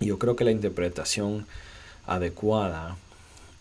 Yo 0.00 0.18
creo 0.18 0.36
que 0.36 0.44
la 0.44 0.50
interpretación 0.50 1.46
adecuada 2.06 2.96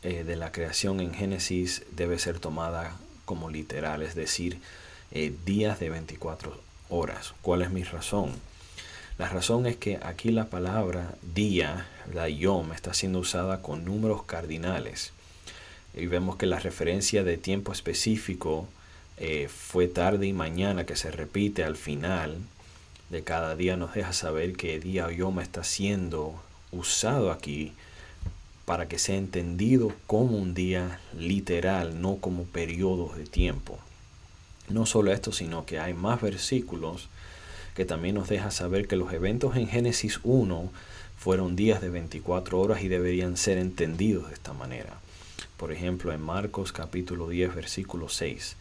de 0.04 0.36
la 0.36 0.52
creación 0.52 1.00
en 1.00 1.16
Génesis 1.16 1.82
debe 1.92 2.20
ser 2.20 2.38
tomada 2.38 2.96
como 3.24 3.50
literal, 3.50 4.04
es 4.04 4.14
decir, 4.14 4.60
días 5.46 5.80
de 5.80 5.90
24 5.90 6.56
horas. 6.90 7.34
¿Cuál 7.42 7.64
es 7.64 7.72
mi 7.72 7.84
razón? 7.84 8.32
La 9.18 9.30
razón 9.30 9.66
es 9.66 9.78
que 9.78 9.98
aquí 10.04 10.30
la 10.32 10.50
palabra 10.50 11.16
día, 11.34 11.88
la 12.14 12.28
yom, 12.28 12.74
está 12.74 12.94
siendo 12.94 13.20
usada 13.20 13.62
con 13.62 13.86
números 13.86 14.24
cardinales. 14.24 15.14
Y 15.96 16.08
vemos 16.08 16.36
que 16.36 16.46
la 16.46 16.60
referencia 16.60 17.24
de 17.24 17.38
tiempo 17.38 17.72
específico 17.72 18.68
eh, 19.18 19.48
fue 19.48 19.88
tarde 19.88 20.28
y 20.28 20.34
mañana 20.34 20.86
que 20.86 20.96
se 20.96 21.10
repite 21.10 21.64
al 21.64 21.78
final 21.78 22.38
de 23.10 23.24
cada 23.24 23.56
día 23.56 23.78
nos 23.78 23.94
deja 23.94 24.14
saber 24.14 24.58
que 24.58 24.80
día 24.80 25.06
o 25.06 25.12
yom 25.12 25.40
está 25.40 25.64
siendo 25.64 26.36
usado 26.72 27.32
aquí 27.32 27.72
para 28.66 28.88
que 28.88 29.00
sea 29.00 29.16
entendido 29.16 29.94
como 30.08 30.38
un 30.38 30.54
día 30.54 31.00
literal, 31.18 32.02
no 32.02 32.18
como 32.18 32.44
periodos 32.44 33.16
de 33.16 33.26
tiempo. 33.26 33.80
No 34.68 34.86
solo 34.88 35.14
esto, 35.14 35.32
sino 35.32 35.66
que 35.66 35.80
hay 35.80 35.94
más 35.94 36.22
versículos 36.22 37.08
que 37.76 37.86
también 37.86 38.16
nos 38.16 38.28
deja 38.28 38.50
saber 38.52 38.88
que 38.88 38.96
los 38.96 39.14
eventos 39.14 39.56
en 39.56 39.68
Génesis 39.68 40.20
1 40.24 40.72
fueron 41.18 41.56
días 41.56 41.82
de 41.82 41.90
24 41.90 42.60
horas 42.60 42.84
y 42.84 42.88
deberían 42.88 43.38
ser 43.38 43.60
entendidos 43.60 44.28
de 44.30 44.34
esta 44.34 44.54
manera. 44.54 44.98
Por 45.58 45.72
ejemplo, 45.72 46.12
en 46.12 46.22
Marcos 46.22 46.72
capítulo 46.72 47.30
10, 47.30 47.56
versículo 47.56 48.10
6, 48.10 48.58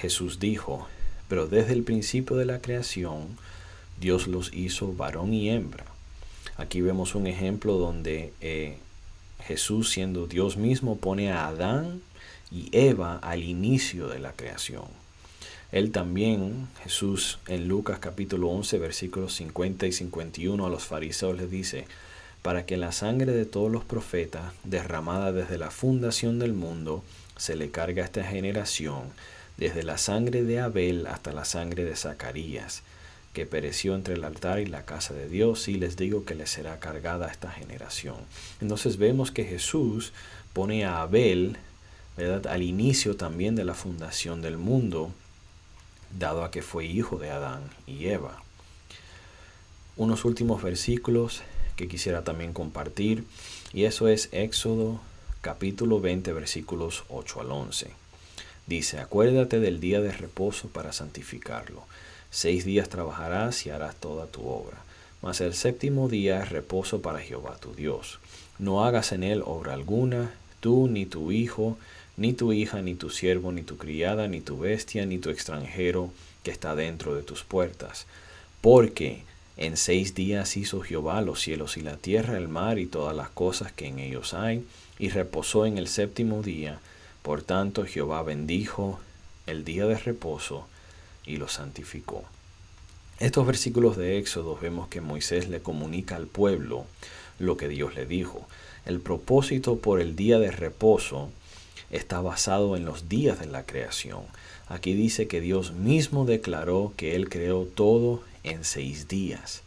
Jesús 0.00 0.38
dijo, 0.38 0.88
pero 1.28 1.46
desde 1.46 1.74
el 1.74 1.82
principio 1.82 2.36
de 2.36 2.46
la 2.46 2.60
creación, 2.60 3.36
Dios 4.00 4.26
los 4.28 4.52
hizo 4.54 4.94
varón 4.94 5.34
y 5.34 5.50
hembra. 5.50 5.84
Aquí 6.56 6.80
vemos 6.80 7.14
un 7.14 7.26
ejemplo 7.26 7.74
donde 7.74 8.32
eh, 8.40 8.78
Jesús, 9.40 9.90
siendo 9.90 10.26
Dios 10.26 10.56
mismo, 10.56 10.96
pone 10.96 11.30
a 11.30 11.46
Adán 11.46 12.00
y 12.50 12.68
Eva 12.72 13.18
al 13.18 13.42
inicio 13.42 14.08
de 14.08 14.20
la 14.20 14.32
creación. 14.32 14.84
Él 15.70 15.92
también, 15.92 16.66
Jesús, 16.82 17.38
en 17.46 17.68
Lucas 17.68 17.98
capítulo 17.98 18.48
11, 18.48 18.78
versículos 18.78 19.34
50 19.34 19.86
y 19.86 19.92
51 19.92 20.64
a 20.64 20.70
los 20.70 20.84
fariseos 20.84 21.36
les 21.36 21.50
dice, 21.50 21.86
para 22.42 22.66
que 22.66 22.76
la 22.76 22.92
sangre 22.92 23.32
de 23.32 23.44
todos 23.44 23.70
los 23.70 23.84
profetas, 23.84 24.52
derramada 24.64 25.32
desde 25.32 25.58
la 25.58 25.70
fundación 25.70 26.38
del 26.38 26.52
mundo, 26.52 27.04
se 27.36 27.56
le 27.56 27.70
cargue 27.70 28.02
a 28.02 28.04
esta 28.04 28.24
generación, 28.24 29.02
desde 29.56 29.82
la 29.82 29.98
sangre 29.98 30.44
de 30.44 30.60
Abel 30.60 31.06
hasta 31.06 31.32
la 31.32 31.44
sangre 31.44 31.84
de 31.84 31.96
Zacarías, 31.96 32.82
que 33.32 33.44
pereció 33.44 33.94
entre 33.94 34.14
el 34.14 34.24
altar 34.24 34.60
y 34.60 34.66
la 34.66 34.84
casa 34.84 35.14
de 35.14 35.28
Dios, 35.28 35.68
y 35.68 35.74
les 35.74 35.96
digo 35.96 36.24
que 36.24 36.34
le 36.34 36.46
será 36.46 36.78
cargada 36.78 37.26
a 37.26 37.30
esta 37.30 37.50
generación. 37.50 38.16
Entonces 38.60 38.96
vemos 38.96 39.30
que 39.30 39.44
Jesús 39.44 40.12
pone 40.52 40.84
a 40.84 41.02
Abel, 41.02 41.56
¿verdad? 42.16 42.46
al 42.46 42.62
inicio 42.62 43.16
también 43.16 43.56
de 43.56 43.64
la 43.64 43.74
fundación 43.74 44.42
del 44.42 44.58
mundo, 44.58 45.12
dado 46.18 46.44
a 46.44 46.50
que 46.50 46.62
fue 46.62 46.86
hijo 46.86 47.18
de 47.18 47.30
Adán 47.30 47.62
y 47.86 48.06
Eva. 48.06 48.42
Unos 49.96 50.24
últimos 50.24 50.62
versículos 50.62 51.42
que 51.78 51.88
quisiera 51.88 52.24
también 52.24 52.52
compartir, 52.52 53.24
y 53.72 53.84
eso 53.84 54.08
es 54.08 54.28
Éxodo 54.32 55.00
capítulo 55.40 56.00
20 56.00 56.32
versículos 56.32 57.04
8 57.08 57.40
al 57.40 57.52
11. 57.52 57.90
Dice, 58.66 58.98
acuérdate 58.98 59.60
del 59.60 59.78
día 59.78 60.00
de 60.00 60.10
reposo 60.10 60.68
para 60.68 60.92
santificarlo. 60.92 61.84
Seis 62.30 62.64
días 62.64 62.88
trabajarás 62.88 63.64
y 63.64 63.70
harás 63.70 63.94
toda 63.94 64.26
tu 64.26 64.46
obra. 64.46 64.76
Mas 65.22 65.40
el 65.40 65.54
séptimo 65.54 66.08
día 66.08 66.42
es 66.42 66.50
reposo 66.50 67.00
para 67.00 67.20
Jehová 67.20 67.56
tu 67.60 67.72
Dios. 67.74 68.18
No 68.58 68.84
hagas 68.84 69.12
en 69.12 69.22
él 69.22 69.42
obra 69.46 69.74
alguna, 69.74 70.32
tú 70.58 70.88
ni 70.88 71.06
tu 71.06 71.30
hijo, 71.30 71.78
ni 72.16 72.32
tu 72.32 72.52
hija, 72.52 72.82
ni 72.82 72.96
tu 72.96 73.08
siervo, 73.08 73.52
ni 73.52 73.62
tu 73.62 73.76
criada, 73.76 74.26
ni 74.26 74.40
tu 74.40 74.58
bestia, 74.58 75.06
ni 75.06 75.18
tu 75.18 75.30
extranjero 75.30 76.10
que 76.42 76.50
está 76.50 76.74
dentro 76.74 77.14
de 77.14 77.22
tus 77.22 77.44
puertas. 77.44 78.06
Porque 78.60 79.22
en 79.58 79.76
seis 79.76 80.14
días 80.14 80.56
hizo 80.56 80.80
Jehová 80.80 81.20
los 81.20 81.40
cielos 81.40 81.76
y 81.76 81.80
la 81.80 81.96
tierra, 81.96 82.38
el 82.38 82.48
mar 82.48 82.78
y 82.78 82.86
todas 82.86 83.14
las 83.14 83.28
cosas 83.28 83.72
que 83.72 83.86
en 83.86 83.98
ellos 83.98 84.32
hay, 84.32 84.64
y 85.00 85.08
reposó 85.08 85.66
en 85.66 85.78
el 85.78 85.88
séptimo 85.88 86.42
día. 86.42 86.78
Por 87.22 87.42
tanto 87.42 87.84
Jehová 87.84 88.22
bendijo 88.22 89.00
el 89.46 89.64
día 89.64 89.86
de 89.86 89.98
reposo 89.98 90.66
y 91.26 91.36
lo 91.36 91.48
santificó. 91.48 92.24
Estos 93.18 93.46
versículos 93.46 93.96
de 93.96 94.18
Éxodo 94.18 94.56
vemos 94.62 94.86
que 94.86 95.00
Moisés 95.00 95.48
le 95.48 95.60
comunica 95.60 96.14
al 96.14 96.28
pueblo 96.28 96.86
lo 97.40 97.56
que 97.56 97.66
Dios 97.66 97.96
le 97.96 98.06
dijo. 98.06 98.46
El 98.86 99.00
propósito 99.00 99.78
por 99.78 100.00
el 100.00 100.14
día 100.14 100.38
de 100.38 100.52
reposo 100.52 101.30
está 101.90 102.20
basado 102.20 102.76
en 102.76 102.84
los 102.84 103.08
días 103.08 103.40
de 103.40 103.46
la 103.46 103.66
creación. 103.66 104.20
Aquí 104.68 104.94
dice 104.94 105.26
que 105.26 105.40
Dios 105.40 105.72
mismo 105.72 106.26
declaró 106.26 106.92
que 106.96 107.16
Él 107.16 107.28
creó 107.28 107.64
todo 107.64 108.22
en 108.44 108.64
seis 108.64 109.08
días. 109.08 109.62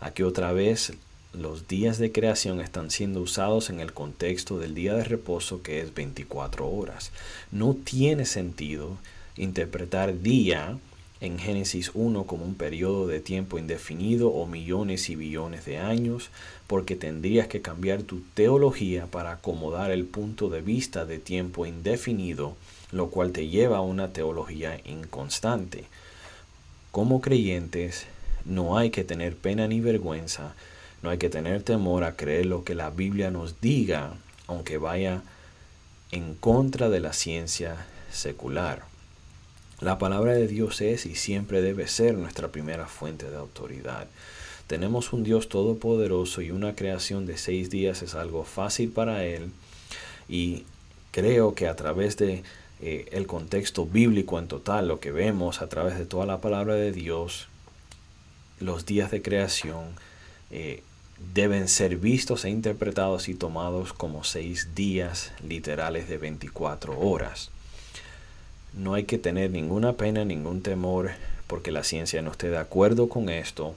Aquí 0.00 0.22
otra 0.22 0.52
vez 0.52 0.92
los 1.32 1.66
días 1.66 1.98
de 1.98 2.12
creación 2.12 2.60
están 2.60 2.90
siendo 2.90 3.20
usados 3.20 3.70
en 3.70 3.80
el 3.80 3.92
contexto 3.92 4.58
del 4.58 4.74
día 4.74 4.94
de 4.94 5.04
reposo 5.04 5.62
que 5.62 5.80
es 5.80 5.94
24 5.94 6.68
horas. 6.68 7.10
No 7.50 7.74
tiene 7.74 8.24
sentido 8.24 8.98
interpretar 9.36 10.20
día 10.20 10.78
en 11.20 11.38
Génesis 11.38 11.90
1 11.94 12.24
como 12.24 12.44
un 12.44 12.54
periodo 12.54 13.06
de 13.06 13.20
tiempo 13.20 13.58
indefinido 13.58 14.28
o 14.28 14.46
millones 14.46 15.08
y 15.08 15.16
billones 15.16 15.64
de 15.64 15.78
años, 15.78 16.30
porque 16.66 16.96
tendrías 16.96 17.48
que 17.48 17.62
cambiar 17.62 18.02
tu 18.02 18.20
teología 18.34 19.06
para 19.06 19.32
acomodar 19.32 19.90
el 19.90 20.04
punto 20.04 20.50
de 20.50 20.60
vista 20.60 21.06
de 21.06 21.18
tiempo 21.18 21.66
indefinido, 21.66 22.56
lo 22.92 23.08
cual 23.10 23.32
te 23.32 23.48
lleva 23.48 23.78
a 23.78 23.82
una 23.82 24.12
teología 24.12 24.80
inconstante. 24.84 25.84
Como 26.90 27.20
creyentes, 27.20 28.06
no 28.44 28.78
hay 28.78 28.90
que 28.90 29.04
tener 29.04 29.36
pena 29.36 29.66
ni 29.68 29.80
vergüenza, 29.80 30.54
no 31.02 31.10
hay 31.10 31.18
que 31.18 31.30
tener 31.30 31.62
temor 31.62 32.04
a 32.04 32.16
creer 32.16 32.46
lo 32.46 32.64
que 32.64 32.74
la 32.74 32.90
Biblia 32.90 33.30
nos 33.30 33.60
diga, 33.60 34.14
aunque 34.46 34.78
vaya 34.78 35.22
en 36.10 36.34
contra 36.34 36.88
de 36.88 37.00
la 37.00 37.12
ciencia 37.12 37.86
secular. 38.10 38.84
La 39.80 39.98
palabra 39.98 40.32
de 40.32 40.46
Dios 40.46 40.80
es 40.80 41.04
y 41.04 41.14
siempre 41.14 41.60
debe 41.60 41.88
ser 41.88 42.14
nuestra 42.14 42.48
primera 42.48 42.86
fuente 42.86 43.28
de 43.28 43.36
autoridad. 43.36 44.06
Tenemos 44.66 45.12
un 45.12 45.24
Dios 45.24 45.48
todopoderoso 45.48 46.40
y 46.40 46.50
una 46.50 46.74
creación 46.74 47.26
de 47.26 47.36
seis 47.36 47.68
días 47.68 48.02
es 48.02 48.14
algo 48.14 48.44
fácil 48.44 48.90
para 48.90 49.24
Él 49.24 49.50
y 50.28 50.64
creo 51.10 51.54
que 51.54 51.68
a 51.68 51.76
través 51.76 52.16
de 52.16 52.44
eh, 52.80 53.06
el 53.12 53.26
contexto 53.26 53.84
bíblico 53.86 54.38
en 54.38 54.48
total, 54.48 54.88
lo 54.88 55.00
que 55.00 55.12
vemos 55.12 55.60
a 55.60 55.68
través 55.68 55.98
de 55.98 56.06
toda 56.06 56.26
la 56.26 56.40
palabra 56.40 56.74
de 56.74 56.92
Dios, 56.92 57.48
los 58.60 58.86
días 58.86 59.10
de 59.10 59.22
creación 59.22 59.84
eh, 60.50 60.82
deben 61.32 61.68
ser 61.68 61.96
vistos 61.96 62.44
e 62.44 62.50
interpretados 62.50 63.28
y 63.28 63.34
tomados 63.34 63.92
como 63.92 64.24
seis 64.24 64.74
días 64.74 65.32
literales 65.46 66.08
de 66.08 66.18
24 66.18 66.98
horas. 66.98 67.50
No 68.72 68.94
hay 68.94 69.04
que 69.04 69.18
tener 69.18 69.50
ninguna 69.50 69.94
pena, 69.94 70.24
ningún 70.24 70.62
temor, 70.62 71.12
porque 71.46 71.70
la 71.70 71.84
ciencia 71.84 72.22
no 72.22 72.32
esté 72.32 72.50
de 72.50 72.58
acuerdo 72.58 73.08
con 73.08 73.28
esto, 73.28 73.74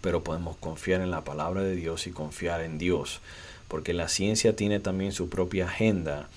pero 0.00 0.24
podemos 0.24 0.56
confiar 0.56 1.02
en 1.02 1.10
la 1.10 1.24
palabra 1.24 1.62
de 1.62 1.76
Dios 1.76 2.06
y 2.06 2.10
confiar 2.10 2.62
en 2.62 2.78
Dios, 2.78 3.20
porque 3.68 3.92
la 3.92 4.08
ciencia 4.08 4.56
tiene 4.56 4.80
también 4.80 5.12
su 5.12 5.28
propia 5.28 5.66
agenda 5.66 6.28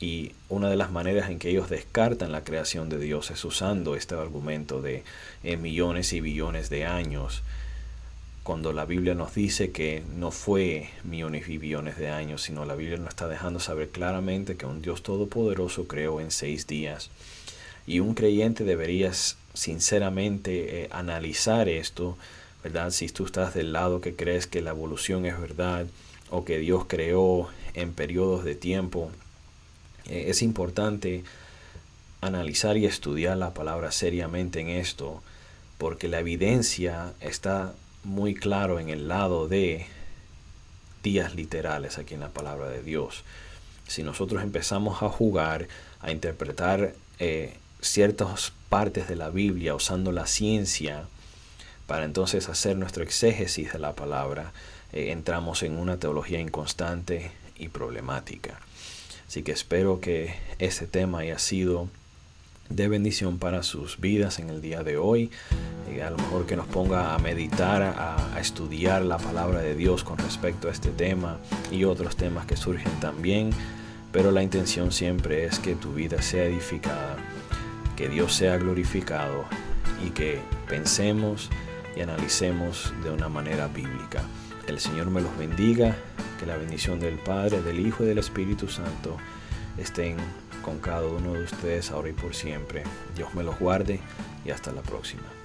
y 0.00 0.32
una 0.48 0.70
de 0.70 0.76
las 0.76 0.90
maneras 0.90 1.30
en 1.30 1.38
que 1.38 1.50
ellos 1.50 1.68
descartan 1.68 2.32
la 2.32 2.44
creación 2.44 2.88
de 2.88 2.98
Dios 2.98 3.30
es 3.30 3.44
usando 3.44 3.96
este 3.96 4.14
argumento 4.14 4.80
de 4.80 5.02
eh, 5.42 5.56
millones 5.56 6.12
y 6.12 6.20
billones 6.20 6.70
de 6.70 6.84
años 6.86 7.42
cuando 8.48 8.72
la 8.72 8.86
Biblia 8.86 9.14
nos 9.14 9.34
dice 9.34 9.72
que 9.72 10.02
no 10.16 10.30
fue 10.30 10.88
millones 11.04 11.50
y 11.50 11.58
billones 11.58 11.98
de 11.98 12.08
años, 12.08 12.40
sino 12.40 12.64
la 12.64 12.76
Biblia 12.76 12.96
nos 12.96 13.10
está 13.10 13.28
dejando 13.28 13.60
saber 13.60 13.90
claramente 13.90 14.56
que 14.56 14.64
un 14.64 14.80
Dios 14.80 15.02
todopoderoso 15.02 15.86
creó 15.86 16.18
en 16.18 16.30
seis 16.30 16.66
días. 16.66 17.10
Y 17.86 18.00
un 18.00 18.14
creyente 18.14 18.64
debería 18.64 19.12
sinceramente 19.52 20.84
eh, 20.84 20.88
analizar 20.92 21.68
esto, 21.68 22.16
¿verdad? 22.64 22.90
Si 22.90 23.10
tú 23.10 23.26
estás 23.26 23.52
del 23.52 23.74
lado 23.74 24.00
que 24.00 24.16
crees 24.16 24.46
que 24.46 24.62
la 24.62 24.70
evolución 24.70 25.26
es 25.26 25.38
verdad 25.38 25.86
o 26.30 26.46
que 26.46 26.58
Dios 26.58 26.86
creó 26.86 27.50
en 27.74 27.92
periodos 27.92 28.44
de 28.44 28.54
tiempo, 28.54 29.10
es 30.08 30.42
importante 30.42 31.24
analizar 32.20 32.76
y 32.76 32.86
estudiar 32.86 33.36
la 33.36 33.54
palabra 33.54 33.92
seriamente 33.92 34.60
en 34.60 34.68
esto, 34.68 35.22
porque 35.78 36.08
la 36.08 36.20
evidencia 36.20 37.12
está 37.20 37.74
muy 38.04 38.34
claro 38.34 38.80
en 38.80 38.88
el 38.88 39.08
lado 39.08 39.48
de 39.48 39.86
días 41.02 41.34
literales 41.34 41.98
aquí 41.98 42.14
en 42.14 42.20
la 42.20 42.30
palabra 42.30 42.68
de 42.68 42.82
Dios. 42.82 43.24
Si 43.86 44.02
nosotros 44.02 44.42
empezamos 44.42 45.02
a 45.02 45.08
jugar, 45.08 45.68
a 46.00 46.10
interpretar 46.10 46.94
eh, 47.18 47.54
ciertas 47.80 48.52
partes 48.68 49.08
de 49.08 49.16
la 49.16 49.30
Biblia 49.30 49.74
usando 49.74 50.12
la 50.12 50.26
ciencia 50.26 51.04
para 51.86 52.04
entonces 52.04 52.48
hacer 52.48 52.76
nuestro 52.76 53.02
exégesis 53.02 53.72
de 53.72 53.78
la 53.78 53.94
palabra, 53.94 54.52
eh, 54.92 55.10
entramos 55.10 55.62
en 55.62 55.78
una 55.78 55.98
teología 55.98 56.40
inconstante 56.40 57.30
y 57.56 57.68
problemática. 57.68 58.60
Así 59.28 59.42
que 59.42 59.52
espero 59.52 60.00
que 60.00 60.34
este 60.58 60.86
tema 60.86 61.18
haya 61.18 61.38
sido 61.38 61.88
de 62.70 62.88
bendición 62.88 63.38
para 63.38 63.62
sus 63.62 64.00
vidas 64.00 64.38
en 64.38 64.48
el 64.48 64.62
día 64.62 64.82
de 64.82 64.96
hoy. 64.96 65.30
Eh, 65.90 66.02
a 66.02 66.08
lo 66.08 66.16
mejor 66.16 66.46
que 66.46 66.56
nos 66.56 66.66
ponga 66.66 67.14
a 67.14 67.18
meditar, 67.18 67.82
a, 67.82 68.34
a, 68.34 68.40
estudiar 68.40 69.02
la 69.02 69.18
palabra 69.18 69.60
de 69.60 69.74
Dios 69.74 70.02
con 70.02 70.16
respecto 70.16 70.68
a 70.68 70.70
este 70.70 70.90
tema 70.90 71.38
y 71.70 71.84
otros 71.84 72.16
temas 72.16 72.46
que 72.46 72.56
surgen 72.56 72.92
también. 73.00 73.50
Pero 74.12 74.30
la 74.30 74.42
intención 74.42 74.92
siempre 74.92 75.44
es 75.44 75.58
que 75.58 75.74
tu 75.74 75.92
vida 75.92 76.22
sea 76.22 76.44
edificada, 76.44 77.16
que 77.96 78.08
Dios 78.08 78.34
sea 78.34 78.56
glorificado 78.56 79.44
y 80.06 80.08
que 80.10 80.40
pensemos 80.68 81.50
y 81.94 82.00
analicemos 82.00 82.94
de 83.04 83.10
una 83.10 83.28
manera 83.28 83.68
bíblica. 83.68 84.22
Que 84.68 84.74
el 84.74 84.80
Señor 84.80 85.10
me 85.10 85.22
los 85.22 85.34
bendiga, 85.38 85.96
que 86.38 86.44
la 86.44 86.58
bendición 86.58 87.00
del 87.00 87.14
Padre, 87.14 87.62
del 87.62 87.80
Hijo 87.80 88.04
y 88.04 88.06
del 88.06 88.18
Espíritu 88.18 88.68
Santo 88.68 89.16
estén 89.78 90.18
con 90.60 90.78
cada 90.78 91.06
uno 91.06 91.32
de 91.32 91.44
ustedes 91.44 91.90
ahora 91.90 92.10
y 92.10 92.12
por 92.12 92.34
siempre. 92.34 92.82
Dios 93.16 93.32
me 93.32 93.42
los 93.42 93.58
guarde 93.58 93.98
y 94.44 94.50
hasta 94.50 94.70
la 94.70 94.82
próxima. 94.82 95.37